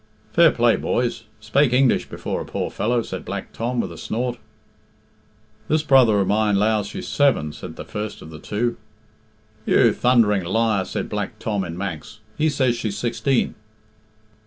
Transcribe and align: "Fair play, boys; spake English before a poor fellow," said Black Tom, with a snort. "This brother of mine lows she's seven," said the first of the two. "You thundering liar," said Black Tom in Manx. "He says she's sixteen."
"Fair 0.33 0.49
play, 0.49 0.75
boys; 0.75 1.25
spake 1.39 1.71
English 1.73 2.09
before 2.09 2.41
a 2.41 2.45
poor 2.45 2.71
fellow," 2.71 3.03
said 3.03 3.23
Black 3.23 3.53
Tom, 3.53 3.79
with 3.79 3.91
a 3.91 3.99
snort. 3.99 4.39
"This 5.67 5.83
brother 5.83 6.19
of 6.19 6.25
mine 6.25 6.55
lows 6.55 6.87
she's 6.87 7.07
seven," 7.07 7.53
said 7.53 7.75
the 7.75 7.85
first 7.85 8.23
of 8.23 8.31
the 8.31 8.39
two. 8.39 8.77
"You 9.63 9.93
thundering 9.93 10.43
liar," 10.43 10.85
said 10.85 11.07
Black 11.07 11.37
Tom 11.37 11.63
in 11.63 11.77
Manx. 11.77 12.19
"He 12.35 12.49
says 12.49 12.75
she's 12.75 12.97
sixteen." 12.97 13.53